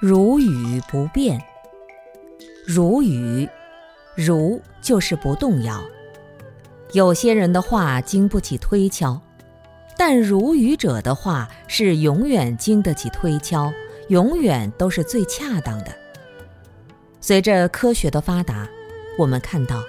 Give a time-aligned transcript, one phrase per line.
[0.00, 1.42] 如语不变。
[2.64, 3.48] 如语，
[4.14, 5.82] 如就是不动摇。
[6.92, 9.20] 有些人的话经不起推敲，
[9.96, 13.72] 但如语者的话是永远经得起推敲，
[14.06, 15.86] 永远都是最恰当的。
[17.20, 18.68] 随着科学的发达，
[19.18, 19.82] 我们看到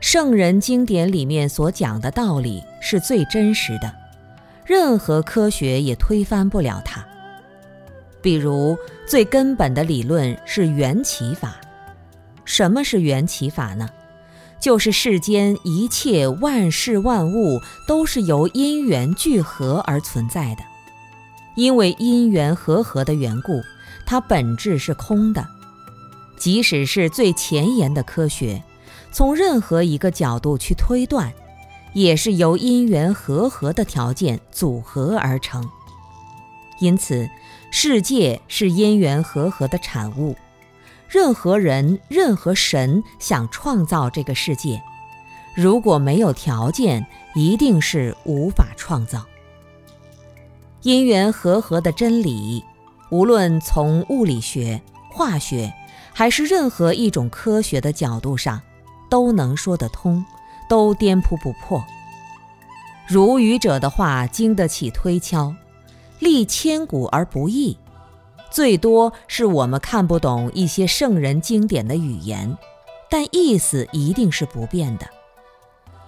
[0.00, 3.94] 圣人经典里面所讲的道理是最真实的，
[4.64, 7.06] 任何科学也推翻不了它。
[8.26, 8.76] 比如
[9.06, 11.54] 最根本的理论是缘起法。
[12.44, 13.88] 什么是缘起法呢？
[14.60, 20.64] 就是世间一切万事万物都是由因缘聚合而存在的，
[21.54, 23.62] 因为因缘和合的缘故，
[24.04, 25.46] 它本质是空的。
[26.36, 28.60] 即使是最前沿的科学，
[29.12, 31.32] 从任何一个角度去推断，
[31.94, 35.64] 也是由因缘和合的条件组合而成。
[36.80, 37.26] 因此，
[37.78, 40.34] 世界是因缘和合的产物。
[41.10, 44.82] 任何人、任何神想创造这个世界，
[45.54, 49.26] 如果没有条件，一定是无法创造。
[50.80, 52.64] 因缘和合的真理，
[53.10, 54.80] 无论从物理学、
[55.12, 55.70] 化学，
[56.14, 58.62] 还是任何一种科学的角度上，
[59.10, 60.24] 都能说得通，
[60.66, 61.84] 都颠扑不破。
[63.06, 65.54] 如语者的话经得起推敲。
[66.18, 67.76] 历千古而不易，
[68.50, 72.56] 最多是我们看不懂一些圣人经典的语言，
[73.10, 75.06] 但意思一定是不变的。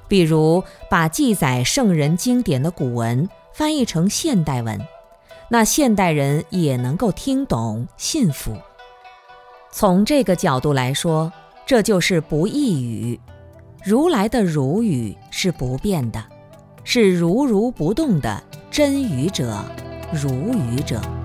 [0.09, 4.81] 比如把记载圣人经典的古文翻译成现代文，
[5.51, 8.57] 那现代人也能够听懂信服。
[9.71, 11.31] 从这个角度来说，
[11.67, 13.21] 这就是不异语。
[13.85, 16.25] 如来的如语是不变的，
[16.85, 19.63] 是如如不动的真语者。
[20.11, 21.18] 如愚者。